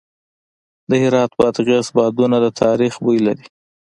[0.89, 3.45] د هرات بادغیس بادونه د تاریخ بوی لري.